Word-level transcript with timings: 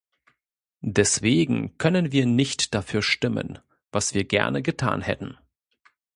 Deswegen 0.81 1.77
können 1.77 2.11
wir 2.11 2.25
nicht 2.25 2.73
dafür 2.73 3.03
stimmen, 3.03 3.59
was 3.91 4.15
wir 4.15 4.23
gerne 4.23 4.63
getan 4.63 5.03
hätten. 5.03 5.37